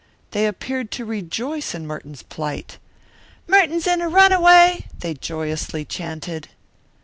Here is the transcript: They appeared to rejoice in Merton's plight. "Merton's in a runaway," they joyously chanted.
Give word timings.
They 0.31 0.47
appeared 0.47 0.89
to 0.93 1.05
rejoice 1.05 1.75
in 1.75 1.85
Merton's 1.85 2.23
plight. 2.23 2.79
"Merton's 3.47 3.85
in 3.85 4.01
a 4.01 4.09
runaway," 4.09 4.87
they 4.97 5.13
joyously 5.13 5.85
chanted. 5.85 6.47